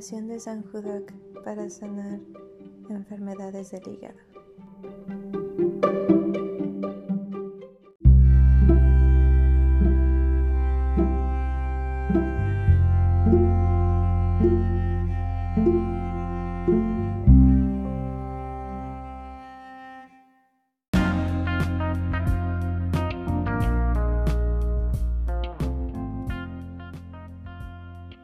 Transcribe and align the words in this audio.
De 0.00 0.40
San 0.40 0.62
Judac 0.62 1.12
para 1.44 1.68
sanar 1.68 2.20
enfermedades 2.88 3.70
del 3.70 3.86
hígado. 3.86 4.18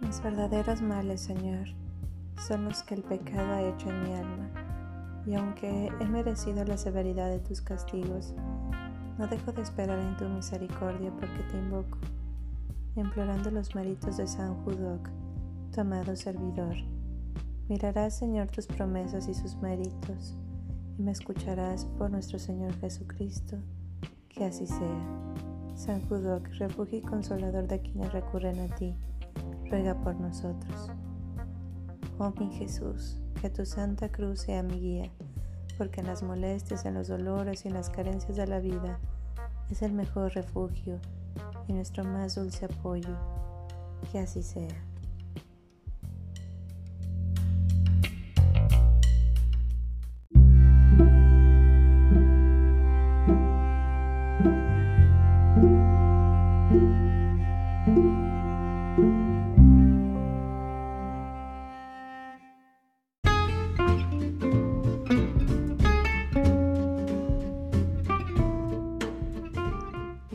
Mis 0.00 0.23
verdaderos 0.23 0.82
males, 0.82 1.23
Señor, 1.23 1.68
son 2.46 2.66
los 2.66 2.82
que 2.82 2.95
el 2.95 3.02
pecado 3.02 3.54
ha 3.54 3.62
hecho 3.62 3.88
en 3.88 4.02
mi 4.02 4.12
alma, 4.15 4.51
y 5.26 5.34
aunque 5.34 5.90
he 5.98 6.04
merecido 6.04 6.65
la 6.65 6.76
severidad 6.76 7.30
de 7.30 7.38
tus 7.38 7.62
castigos, 7.62 8.34
no 9.18 9.26
dejo 9.26 9.52
de 9.52 9.62
esperar 9.62 9.98
en 9.98 10.16
tu 10.18 10.29
misericordia 10.29 11.10
porque 11.18 11.43
te 11.51 11.56
invoco, 11.56 11.98
implorando 12.95 13.51
los 13.51 13.74
méritos 13.74 14.18
de 14.18 14.26
San 14.26 14.54
Judoc, 14.65 15.09
tu 15.73 15.80
amado 15.80 16.15
servidor. 16.15 16.76
Mirarás, 17.68 18.18
Señor, 18.18 18.49
tus 18.49 18.66
promesas 18.66 19.28
y 19.28 19.34
sus 19.34 19.56
méritos, 19.56 20.37
y 20.99 21.02
me 21.02 21.12
escucharás 21.12 21.87
por 21.99 22.10
nuestro 22.10 22.38
Señor 22.38 22.78
Jesucristo, 22.80 23.56
que 24.28 24.45
así 24.45 24.66
sea. 24.66 25.34
San 25.74 26.06
Judoc, 26.06 26.46
refugio 26.59 26.99
y 26.99 27.02
consolador 27.02 27.66
de 27.66 27.80
quienes 27.80 28.12
recurren 28.12 28.60
a 28.60 28.74
ti, 28.74 28.95
ruega 29.70 29.95
por 29.95 30.14
nosotros. 30.16 30.90
Oh 32.18 32.32
mi 32.38 32.50
Jesús, 32.52 33.18
que 33.40 33.50
tu 33.50 33.66
santa 33.66 34.09
cruz 34.09 34.40
sea 34.40 34.62
mi 34.62 34.80
guía, 34.80 35.10
porque 35.76 36.00
en 36.00 36.06
las 36.06 36.22
molestias, 36.22 36.84
en 36.84 36.95
los 36.95 37.09
dolores 37.09 37.64
y 37.64 37.68
en 37.68 37.74
las 37.74 37.90
carencias 37.90 38.37
de 38.37 38.46
la 38.46 38.60
vida 38.60 38.98
es 39.70 39.82
el 39.82 39.92
mejor 39.92 40.32
refugio 40.34 40.98
y 41.68 41.72
nuestro 41.72 42.04
más 42.04 42.34
dulce 42.34 42.66
apoyo. 42.66 43.16
Que 44.12 44.20
así 44.20 44.42
sea. 44.42 44.87